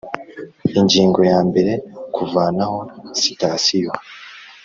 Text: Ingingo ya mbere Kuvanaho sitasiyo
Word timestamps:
Ingingo 0.79 1.19
ya 1.31 1.39
mbere 1.49 1.73
Kuvanaho 2.15 2.79
sitasiyo 3.19 3.91